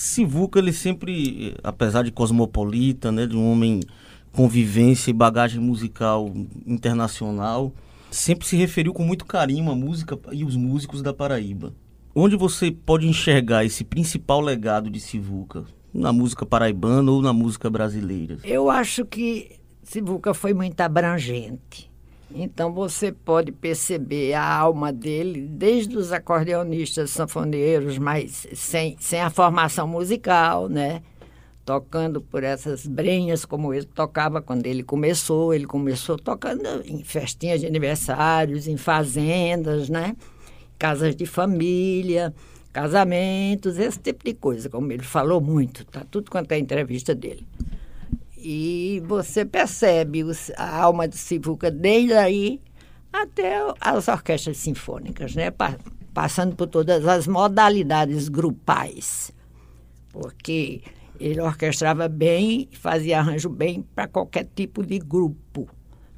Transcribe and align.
Sivuca, 0.00 0.58
ele 0.58 0.72
sempre, 0.72 1.54
apesar 1.62 2.02
de 2.02 2.10
cosmopolita, 2.10 3.12
né, 3.12 3.26
de 3.26 3.36
um 3.36 3.52
homem 3.52 3.80
com 4.32 4.48
vivência 4.48 5.10
e 5.10 5.12
bagagem 5.12 5.60
musical 5.60 6.32
internacional, 6.66 7.70
sempre 8.10 8.46
se 8.46 8.56
referiu 8.56 8.94
com 8.94 9.04
muito 9.04 9.26
carinho 9.26 9.70
à 9.70 9.74
música 9.76 10.18
e 10.32 10.42
os 10.42 10.56
músicos 10.56 11.02
da 11.02 11.12
Paraíba. 11.12 11.74
Onde 12.14 12.34
você 12.34 12.70
pode 12.70 13.06
enxergar 13.06 13.62
esse 13.66 13.84
principal 13.84 14.40
legado 14.40 14.88
de 14.88 14.98
Sivuca? 14.98 15.64
Na 15.92 16.14
música 16.14 16.46
paraibana 16.46 17.12
ou 17.12 17.20
na 17.20 17.34
música 17.34 17.68
brasileira? 17.68 18.38
Eu 18.42 18.70
acho 18.70 19.04
que 19.04 19.60
Sivuca 19.82 20.32
foi 20.32 20.54
muito 20.54 20.80
abrangente. 20.80 21.89
Então 22.32 22.72
você 22.72 23.10
pode 23.10 23.50
perceber 23.50 24.34
a 24.34 24.44
alma 24.44 24.92
dele, 24.92 25.42
desde 25.48 25.96
os 25.96 26.12
acordeonistas 26.12 27.10
sanfoneiros, 27.10 27.98
mas 27.98 28.46
sem, 28.54 28.96
sem 29.00 29.20
a 29.20 29.30
formação 29.30 29.88
musical, 29.88 30.68
né? 30.68 31.02
Tocando 31.64 32.20
por 32.20 32.42
essas 32.42 32.86
brenhas 32.86 33.44
como 33.44 33.74
ele 33.74 33.86
tocava 33.86 34.40
quando 34.40 34.66
ele 34.66 34.82
começou. 34.82 35.52
Ele 35.52 35.66
começou 35.66 36.16
tocando 36.16 36.62
em 36.84 37.02
festinhas 37.02 37.60
de 37.60 37.66
aniversários, 37.66 38.66
em 38.66 38.76
fazendas, 38.76 39.88
né? 39.88 40.16
Casas 40.78 41.14
de 41.14 41.26
família, 41.26 42.32
casamentos, 42.72 43.78
esse 43.78 43.98
tipo 43.98 44.24
de 44.24 44.34
coisa, 44.34 44.68
como 44.70 44.90
ele 44.92 45.02
falou 45.02 45.40
muito, 45.40 45.84
tá 45.84 46.04
tudo 46.08 46.30
quanto 46.30 46.52
é 46.52 46.58
entrevista 46.58 47.14
dele. 47.14 47.46
E 48.42 49.02
você 49.06 49.44
percebe 49.44 50.24
a 50.56 50.82
alma 50.82 51.06
de 51.06 51.18
Sivuca 51.18 51.70
desde 51.70 52.14
aí 52.14 52.60
até 53.12 53.56
as 53.80 54.08
orquestras 54.08 54.56
sinfônicas, 54.56 55.34
né? 55.34 55.50
Pa, 55.50 55.76
passando 56.14 56.56
por 56.56 56.66
todas 56.66 57.06
as 57.06 57.26
modalidades 57.26 58.28
grupais. 58.28 59.30
Porque 60.10 60.82
ele 61.18 61.40
orquestrava 61.40 62.08
bem, 62.08 62.68
fazia 62.72 63.18
arranjo 63.18 63.50
bem 63.50 63.84
para 63.94 64.08
qualquer 64.08 64.48
tipo 64.54 64.84
de 64.84 64.98
grupo. 64.98 65.68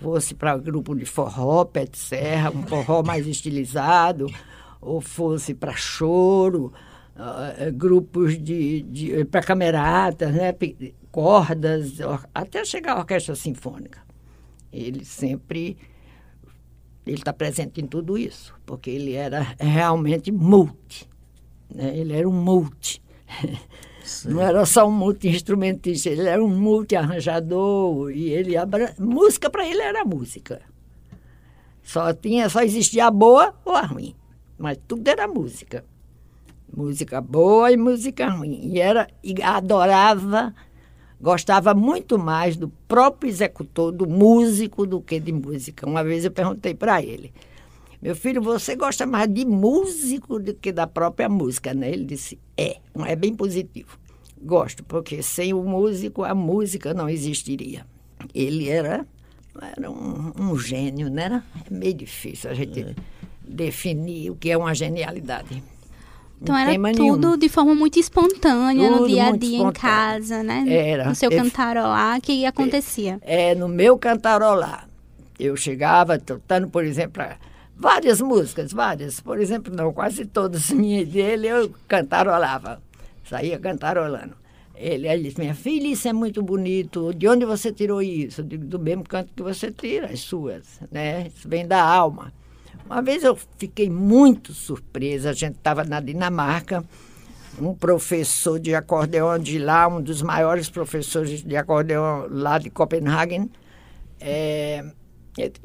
Fosse 0.00 0.34
para 0.34 0.56
grupo 0.56 0.94
de 0.94 1.04
forró, 1.04 1.64
pé 1.64 1.84
de 1.84 1.98
serra, 1.98 2.50
um 2.50 2.62
forró 2.62 3.02
mais 3.02 3.26
estilizado, 3.26 4.26
ou 4.80 5.00
fosse 5.00 5.54
para 5.54 5.74
choro, 5.74 6.72
uh, 7.16 7.72
grupos 7.72 8.42
de, 8.42 8.82
de 8.82 9.24
para 9.26 9.42
cameratas, 9.42 10.34
né? 10.34 10.54
Cordas, 11.16 11.94
até 12.34 12.62
chegar 12.62 12.92
à 12.92 12.98
orquestra 12.98 13.34
sinfônica. 13.34 14.02
Ele 14.70 15.02
sempre 15.02 15.78
ele 17.06 17.16
está 17.16 17.32
presente 17.32 17.80
em 17.80 17.86
tudo 17.86 18.18
isso, 18.18 18.52
porque 18.66 18.90
ele 18.90 19.14
era 19.14 19.54
realmente 19.58 20.30
multi. 20.30 21.08
Né? 21.74 21.96
Ele 21.96 22.12
era 22.12 22.28
um 22.28 22.32
multi. 22.32 23.00
Sim. 24.04 24.28
Não 24.28 24.42
era 24.42 24.66
só 24.66 24.86
um 24.86 24.92
multi-instrumentista, 24.92 26.10
ele 26.10 26.28
era 26.28 26.44
um 26.44 26.48
multi-arranjador. 26.48 28.10
E 28.10 28.28
ele 28.28 28.54
abra... 28.54 28.94
música 28.98 29.48
para 29.48 29.66
ele 29.66 29.80
era 29.80 30.04
música. 30.04 30.60
Só 31.82 32.12
tinha, 32.12 32.50
só 32.50 32.60
existia 32.60 33.06
a 33.06 33.10
boa 33.10 33.54
ou 33.64 33.74
a 33.74 33.86
ruim. 33.86 34.14
Mas 34.58 34.78
tudo 34.86 35.08
era 35.08 35.26
música. 35.26 35.82
Música 36.76 37.22
boa 37.22 37.72
e 37.72 37.76
música 37.78 38.28
ruim. 38.28 38.68
E 38.70 38.80
era 38.80 39.08
e 39.24 39.42
adorava 39.42 40.54
gostava 41.20 41.74
muito 41.74 42.18
mais 42.18 42.56
do 42.56 42.68
próprio 42.88 43.28
executor, 43.28 43.92
do 43.92 44.08
músico, 44.08 44.86
do 44.86 45.00
que 45.00 45.18
de 45.18 45.32
música. 45.32 45.88
Uma 45.88 46.04
vez 46.04 46.24
eu 46.24 46.30
perguntei 46.30 46.74
para 46.74 47.02
ele, 47.02 47.32
meu 48.00 48.14
filho, 48.14 48.42
você 48.42 48.76
gosta 48.76 49.06
mais 49.06 49.32
de 49.32 49.44
músico 49.44 50.38
do 50.38 50.54
que 50.54 50.70
da 50.70 50.86
própria 50.86 51.28
música, 51.28 51.72
né? 51.72 51.90
Ele 51.90 52.04
disse, 52.04 52.38
é, 52.56 52.78
é 53.06 53.16
bem 53.16 53.34
positivo. 53.34 53.98
Gosto, 54.40 54.84
porque 54.84 55.22
sem 55.22 55.54
o 55.54 55.62
músico 55.62 56.22
a 56.22 56.34
música 56.34 56.92
não 56.92 57.08
existiria. 57.08 57.86
Ele 58.34 58.68
era, 58.68 59.06
era 59.76 59.90
um, 59.90 60.32
um 60.38 60.58
gênio, 60.58 61.08
né? 61.08 61.24
Era 61.24 61.44
meio 61.70 61.94
difícil 61.94 62.50
a 62.50 62.54
gente 62.54 62.80
é. 62.80 62.94
definir 63.42 64.30
o 64.30 64.36
que 64.36 64.50
é 64.50 64.56
uma 64.56 64.74
genialidade. 64.74 65.62
Então 66.40 66.56
era 66.56 66.72
tudo 66.92 67.18
nenhum. 67.18 67.38
de 67.38 67.48
forma 67.48 67.74
muito 67.74 67.98
espontânea, 67.98 68.88
tudo 68.88 69.00
no 69.00 69.08
dia 69.08 69.26
a 69.28 69.36
dia, 69.36 69.58
em 69.58 69.72
casa, 69.72 70.42
né? 70.42 70.64
Era. 70.68 71.08
No 71.08 71.14
seu 71.14 71.30
cantarolar, 71.30 72.20
que 72.20 72.44
acontecia? 72.44 73.18
É, 73.22 73.54
no 73.54 73.68
meu 73.68 73.96
cantarolar. 73.98 74.88
Eu 75.38 75.56
chegava 75.56 76.18
tocando, 76.18 76.68
por 76.68 76.84
exemplo, 76.84 77.22
várias 77.76 78.20
músicas, 78.20 78.72
várias. 78.72 79.20
Por 79.20 79.38
exemplo, 79.38 79.74
não, 79.74 79.92
quase 79.92 80.24
todas 80.24 80.70
minhas 80.72 81.08
dele 81.08 81.48
eu 81.48 81.70
cantarolava. 81.88 82.80
Saía 83.28 83.58
cantarolando. 83.58 84.34
Ele, 84.74 85.08
ele 85.08 85.22
disse, 85.24 85.40
minha 85.40 85.54
filha, 85.54 85.88
isso 85.88 86.06
é 86.06 86.12
muito 86.12 86.42
bonito. 86.42 87.12
De 87.14 87.26
onde 87.26 87.46
você 87.46 87.72
tirou 87.72 88.02
isso? 88.02 88.42
Do 88.42 88.78
mesmo 88.78 89.04
canto 89.04 89.32
que 89.34 89.42
você 89.42 89.70
tira, 89.70 90.06
as 90.08 90.20
suas, 90.20 90.80
né? 90.92 91.28
Isso 91.34 91.48
vem 91.48 91.66
da 91.66 91.82
alma. 91.82 92.32
Uma 92.84 93.02
vez 93.02 93.24
eu 93.24 93.36
fiquei 93.58 93.88
muito 93.90 94.52
surpresa, 94.52 95.30
a 95.30 95.32
gente 95.32 95.56
estava 95.56 95.84
na 95.84 96.00
Dinamarca, 96.00 96.84
um 97.60 97.74
professor 97.74 98.60
de 98.60 98.74
acordeão 98.74 99.38
de 99.38 99.58
lá, 99.58 99.88
um 99.88 100.00
dos 100.00 100.22
maiores 100.22 100.68
professores 100.68 101.42
de 101.42 101.56
acordeão 101.56 102.26
lá 102.30 102.58
de 102.58 102.70
Copenhagen, 102.70 103.50
é, 104.20 104.84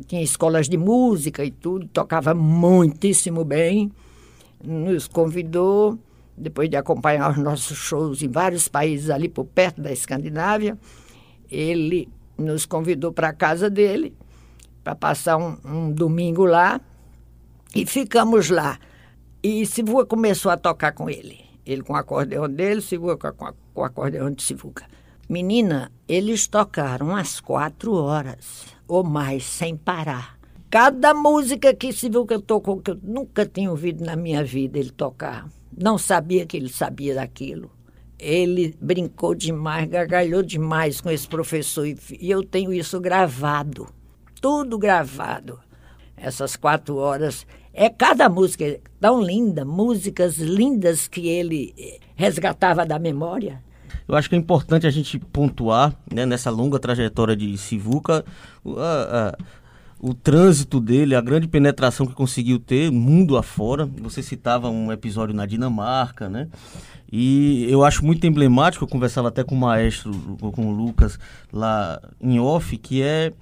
tinha 0.08 0.22
escolas 0.22 0.68
de 0.68 0.78
música 0.78 1.44
e 1.44 1.52
tudo, 1.52 1.88
tocava 1.88 2.34
muitíssimo 2.34 3.44
bem, 3.44 3.92
nos 4.64 5.08
convidou, 5.08 5.98
depois 6.38 6.70
de 6.70 6.76
acompanhar 6.76 7.32
os 7.32 7.38
nossos 7.38 7.78
shows 7.78 8.22
em 8.22 8.30
vários 8.30 8.68
países 8.68 9.10
ali 9.10 9.30
por 9.30 9.46
perto 9.46 9.82
da 9.82 9.92
Escandinávia, 9.92 10.78
ele 11.50 12.10
nos 12.38 12.66
convidou 12.66 13.12
para 13.12 13.30
a 13.30 13.34
casa 13.34 13.70
dele 13.70 14.16
para 14.84 14.96
passar 14.96 15.38
um, 15.38 15.58
um 15.64 15.92
domingo 15.92 16.46
lá 16.46 16.82
e 17.76 17.86
ficamos 17.86 18.50
lá. 18.50 18.80
E 19.44 19.66
Sivuca 19.66 20.06
começou 20.06 20.52
a 20.52 20.58
tocar 20.58 20.92
com 20.92 21.10
ele. 21.10 21.40
Ele 21.66 21.82
com 21.82 21.94
o 21.94 21.96
acordeão 21.96 22.50
dele, 22.50 22.82
Sivuca 22.82 23.32
com, 23.32 23.54
com 23.74 23.82
o 23.82 23.84
acordeão 23.84 24.32
de 24.32 24.44
Sivuca. 24.44 24.86
Menina, 25.30 25.92
eles 26.08 26.48
tocaram 26.48 27.16
às 27.16 27.40
quatro 27.40 27.94
horas 27.94 28.66
ou 28.88 29.04
mais, 29.04 29.46
sem 29.46 29.78
parar. 29.78 30.38
Cada 30.70 31.14
música 31.14 31.74
que 31.74 31.94
Sivuca 31.94 32.40
tocou, 32.40 32.82
que 32.82 32.92
eu 32.92 33.00
nunca 33.02 33.46
tinha 33.46 33.72
ouvido 33.72 34.04
na 34.04 34.16
minha 34.16 34.44
vida 34.44 34.78
ele 34.78 34.92
tocar. 34.92 35.48
Não 35.76 35.98
sabia 35.98 36.46
que 36.46 36.58
ele 36.58 36.70
sabia 36.70 37.16
daquilo. 37.16 37.72
Ele 38.20 38.76
brincou 38.80 39.34
demais, 39.34 39.90
gargalhou 39.90 40.44
demais 40.44 41.02
com 41.02 41.10
esse 41.10 41.28
professor. 41.28 41.88
E 41.88 42.30
eu 42.30 42.44
tenho 42.44 42.74
isso 42.74 43.00
gravado. 43.00 43.88
Tudo 44.42 44.78
gravado. 44.78 45.60
Essas 46.16 46.56
quatro 46.56 46.98
horas 46.98 47.48
é 47.74 47.90
cada 47.90 48.30
música 48.30 48.80
tão 49.00 49.22
linda, 49.22 49.64
músicas 49.66 50.38
lindas 50.38 51.08
que 51.08 51.28
ele 51.28 51.74
eh, 51.78 52.00
resgatava 52.16 52.86
da 52.86 53.00
memória. 53.00 53.62
Eu 54.08 54.16
acho 54.16 54.30
que 54.30 54.36
é 54.36 54.38
importante 54.38 54.86
a 54.86 54.92
gente 54.92 55.18
pontuar, 55.18 55.96
né, 56.14 56.26
nessa 56.26 56.50
longa 56.50 56.80
trajetória 56.80 57.36
de 57.36 57.58
Sivuca, 57.58 58.26
a, 58.66 59.30
a, 59.30 59.38
o 60.00 60.14
trânsito 60.14 60.80
dele, 60.80 61.16
a 61.16 61.22
grande 61.22 61.48
penetração 61.48 62.06
que 62.06 62.14
conseguiu 62.14 62.60
ter 62.60 62.92
mundo 62.92 63.38
afora. 63.38 63.86
Você 64.02 64.22
citava 64.22 64.70
um 64.70 64.92
episódio 64.92 65.34
na 65.34 65.46
Dinamarca, 65.46 66.28
né? 66.28 66.50
E 67.12 67.66
eu 67.70 67.84
acho 67.84 68.06
muito 68.06 68.26
emblemático, 68.26 68.86
eu 68.86 68.88
conversava 68.88 69.28
até 69.28 69.44
com 69.44 69.54
o 69.54 69.60
maestro, 69.60 70.12
com 70.40 70.68
o 70.68 70.72
Lucas, 70.72 71.20
lá 71.52 72.02
em 72.22 72.40
off, 72.40 72.78
que 72.78 73.02
é 73.02 73.34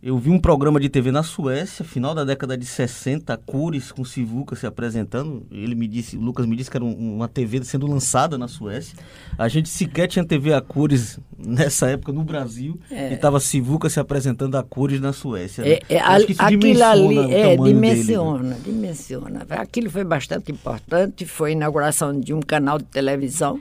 eu 0.00 0.16
vi 0.16 0.30
um 0.30 0.38
programa 0.38 0.78
de 0.78 0.88
TV 0.88 1.10
na 1.10 1.24
Suécia, 1.24 1.84
final 1.84 2.14
da 2.14 2.24
década 2.24 2.56
de 2.56 2.64
60, 2.64 3.36
Cures 3.38 3.90
com 3.90 4.04
Sivuca 4.04 4.54
se 4.54 4.64
apresentando. 4.64 5.44
Ele 5.50 5.74
me 5.74 5.88
disse, 5.88 6.16
o 6.16 6.20
Lucas 6.20 6.46
me 6.46 6.54
disse 6.54 6.70
que 6.70 6.76
era 6.76 6.84
um, 6.84 7.16
uma 7.16 7.26
TV 7.26 7.64
sendo 7.64 7.84
lançada 7.88 8.38
na 8.38 8.46
Suécia. 8.46 8.96
A 9.36 9.48
gente 9.48 9.68
sequer 9.68 10.06
tinha 10.06 10.24
TV 10.24 10.54
a 10.54 10.60
Cures 10.60 11.18
nessa 11.36 11.90
época 11.90 12.12
no 12.12 12.22
Brasil 12.22 12.78
é. 12.88 13.10
e 13.10 13.14
estava 13.14 13.40
Sivuca 13.40 13.90
se 13.90 13.98
apresentando 13.98 14.56
a 14.56 14.62
Cures 14.62 15.00
na 15.00 15.12
Suécia. 15.12 15.64
Né? 15.64 15.70
É, 15.88 15.96
é, 15.96 15.98
aquilo 15.98 16.84
ali 16.84 17.34
é, 17.34 17.56
dimensiona, 17.56 18.38
dele, 18.38 18.50
né? 18.50 18.60
dimensiona. 18.64 19.46
Aquilo 19.50 19.90
foi 19.90 20.04
bastante 20.04 20.52
importante, 20.52 21.26
foi 21.26 21.50
a 21.50 21.52
inauguração 21.54 22.18
de 22.18 22.32
um 22.32 22.40
canal 22.40 22.78
de 22.78 22.84
televisão 22.84 23.60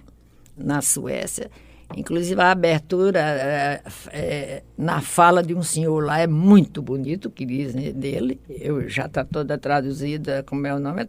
na 0.56 0.83
Suécia 0.83 1.50
Inclusive 1.95 2.39
a 2.42 2.51
abertura 2.51 3.19
é, 3.19 3.81
é, 4.12 4.63
na 4.78 5.01
fala 5.01 5.42
de 5.42 5.56
um 5.56 5.63
senhor 5.63 6.04
lá 6.04 6.19
é 6.19 6.28
muito 6.28 6.81
bonito, 6.81 7.30
que 7.30 7.45
dizem 7.45 7.94
dele. 7.94 8.39
Eu 8.50 8.89
já 8.89 9.06
está 9.06 9.24
toda 9.24 9.57
traduzida, 9.57 10.44
como 10.44 10.68
é 10.68 10.75
o 10.75 10.80
nome? 10.80 11.04
É 11.04 11.06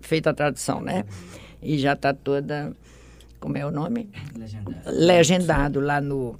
feita 0.00 0.30
a 0.30 0.34
tradução, 0.34 0.80
né? 0.80 1.04
E 1.62 1.78
já 1.78 1.94
está 1.94 2.12
toda, 2.12 2.72
como 3.38 3.56
é 3.56 3.64
o 3.64 3.70
nome? 3.70 4.10
Legendado. 4.36 4.76
Legendado 4.86 5.80
lá 5.80 6.00
no 6.00 6.36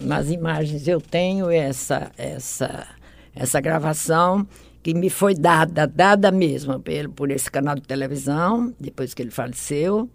nas 0.00 0.30
imagens 0.30 0.86
eu 0.86 1.00
tenho 1.00 1.50
essa 1.50 2.12
essa 2.16 2.86
essa 3.34 3.60
gravação 3.60 4.46
que 4.82 4.94
me 4.94 5.10
foi 5.10 5.34
dada, 5.34 5.86
dada 5.86 6.30
mesmo 6.30 6.80
por, 6.80 7.08
por 7.14 7.30
esse 7.30 7.50
canal 7.50 7.74
de 7.74 7.82
televisão, 7.82 8.72
depois 8.78 9.12
que 9.12 9.22
ele 9.22 9.30
faleceu. 9.30 10.08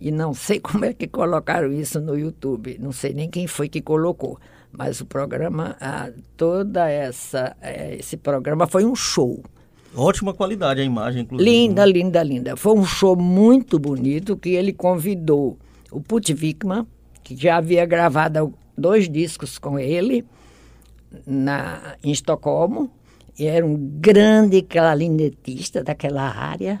E 0.00 0.10
não 0.10 0.32
sei 0.32 0.58
como 0.60 0.84
é 0.84 0.94
que 0.94 1.06
colocaram 1.06 1.72
isso 1.72 2.00
no 2.00 2.18
YouTube, 2.18 2.78
não 2.80 2.90
sei 2.90 3.12
nem 3.12 3.28
quem 3.28 3.46
foi 3.46 3.68
que 3.68 3.82
colocou. 3.82 4.38
Mas 4.72 5.00
o 5.00 5.06
programa, 5.06 5.76
ah, 5.80 6.10
toda 6.36 6.88
essa, 6.88 7.56
eh, 7.60 7.96
esse 7.98 8.16
programa 8.16 8.66
foi 8.66 8.84
um 8.84 8.94
show. 8.94 9.42
Ótima 9.94 10.32
qualidade 10.32 10.80
a 10.80 10.84
imagem, 10.84 11.22
inclusive. 11.22 11.50
Linda, 11.50 11.84
né? 11.84 11.92
linda, 11.92 12.22
linda. 12.22 12.56
Foi 12.56 12.74
um 12.74 12.84
show 12.84 13.16
muito 13.16 13.78
bonito 13.78 14.36
que 14.36 14.50
ele 14.50 14.72
convidou 14.72 15.58
o 15.90 16.00
Put 16.00 16.32
Vikman, 16.32 16.86
que 17.24 17.36
já 17.36 17.56
havia 17.56 17.84
gravado 17.84 18.54
dois 18.78 19.08
discos 19.08 19.58
com 19.58 19.76
ele 19.76 20.24
na, 21.26 21.96
em 22.04 22.12
Estocolmo. 22.12 22.90
E 23.36 23.46
era 23.46 23.66
um 23.66 23.76
grande 23.76 24.62
clarinetista 24.62 25.82
daquela 25.82 26.22
área, 26.22 26.80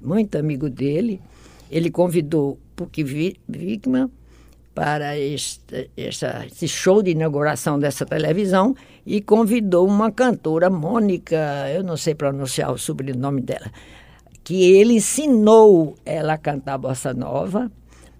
muito 0.00 0.36
amigo 0.36 0.68
dele. 0.68 1.20
Ele 1.70 1.90
convidou 1.90 2.58
Puk 2.74 3.02
Vikman 3.02 4.10
para 4.74 5.18
este, 5.18 5.90
esse 5.96 6.68
show 6.68 7.02
de 7.02 7.10
inauguração 7.10 7.78
dessa 7.80 8.06
televisão 8.06 8.76
e 9.04 9.20
convidou 9.20 9.86
uma 9.86 10.12
cantora, 10.12 10.70
Mônica, 10.70 11.36
eu 11.74 11.82
não 11.82 11.96
sei 11.96 12.14
pronunciar 12.14 12.70
o 12.72 12.78
sobrenome 12.78 13.40
dela, 13.40 13.72
que 14.44 14.62
ele 14.62 14.94
ensinou 14.94 15.96
ela 16.06 16.34
a 16.34 16.38
cantar 16.38 16.78
bossa 16.78 17.12
nova, 17.12 17.68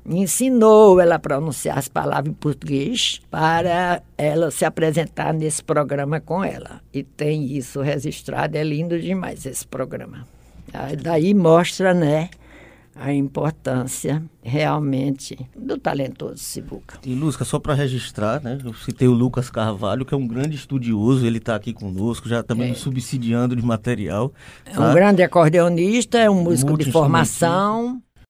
ensinou 0.04 1.00
ela 1.00 1.14
a 1.14 1.18
pronunciar 1.20 1.78
as 1.78 1.86
palavras 1.86 2.32
em 2.32 2.34
português 2.34 3.20
para 3.30 4.02
ela 4.16 4.50
se 4.50 4.64
apresentar 4.64 5.32
nesse 5.32 5.62
programa 5.62 6.20
com 6.20 6.42
ela. 6.42 6.80
E 6.92 7.04
tem 7.04 7.56
isso 7.56 7.80
registrado, 7.82 8.56
é 8.56 8.64
lindo 8.64 8.98
demais 8.98 9.46
esse 9.46 9.66
programa. 9.66 10.26
Aí 10.72 10.96
daí 10.96 11.34
mostra, 11.34 11.94
né? 11.94 12.30
A 12.98 13.12
importância 13.12 14.22
realmente 14.42 15.38
do 15.56 15.78
talentoso 15.78 16.38
Sibuca. 16.38 16.98
E 17.06 17.14
Lusca, 17.14 17.44
só 17.44 17.58
para 17.58 17.74
registrar, 17.74 18.42
né? 18.42 18.58
Eu 18.64 18.74
citei 18.74 19.06
o 19.06 19.12
Lucas 19.12 19.50
Carvalho, 19.50 20.04
que 20.04 20.14
é 20.14 20.16
um 20.16 20.26
grande 20.26 20.56
estudioso, 20.56 21.24
ele 21.24 21.38
está 21.38 21.54
aqui 21.54 21.72
conosco, 21.72 22.28
já 22.28 22.42
também 22.42 22.72
é. 22.72 22.74
subsidiando 22.74 23.54
de 23.54 23.64
material. 23.64 24.32
É 24.64 24.70
tá? 24.70 24.90
um 24.90 24.94
grande 24.94 25.22
acordeonista, 25.22 26.18
é 26.18 26.28
um 26.28 26.42
músico 26.42 26.76
de 26.76 26.90
formação. 26.90 28.02